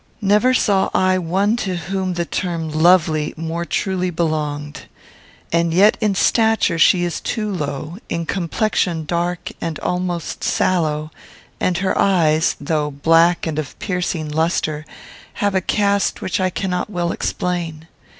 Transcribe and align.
Never 0.23 0.51
saw 0.55 0.89
I 0.95 1.19
one 1.19 1.55
to 1.57 1.75
whom 1.75 2.15
the 2.15 2.25
term 2.25 2.71
lovely 2.71 3.35
more 3.37 3.65
truly 3.65 4.09
belonged. 4.09 4.85
And 5.51 5.71
yet 5.75 5.95
in 6.01 6.15
stature 6.15 6.79
she 6.79 7.03
is 7.03 7.21
too 7.21 7.51
low; 7.53 7.99
in 8.09 8.25
complexion 8.25 9.05
dark 9.05 9.51
and 9.61 9.77
almost 9.81 10.43
sallow; 10.43 11.11
and 11.59 11.77
her 11.77 11.95
eyes, 11.99 12.55
though 12.59 12.89
black 12.89 13.45
and 13.45 13.59
of 13.59 13.77
piercing 13.77 14.27
lustre, 14.29 14.87
have 15.33 15.53
a 15.53 15.61
cast 15.61 16.19
which 16.19 16.39
I 16.39 16.49
cannot 16.49 16.89
well 16.89 17.11
explain. 17.11 17.85